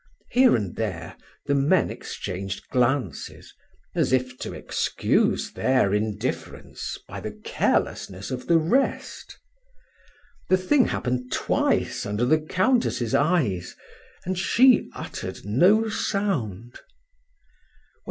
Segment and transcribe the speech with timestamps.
[0.31, 1.15] Here and there
[1.45, 3.53] the men exchanged glances,
[3.93, 9.37] as if to excuse their indifference by the carelessness of the rest;
[10.49, 13.75] the thing happened twice under the Countess' eyes,
[14.25, 16.79] and she uttered no sound.